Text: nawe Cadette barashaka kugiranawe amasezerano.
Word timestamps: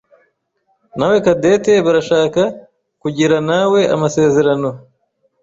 nawe 0.97 1.17
Cadette 1.25 1.73
barashaka 1.85 2.41
kugiranawe 3.01 3.79
amasezerano. 3.95 4.69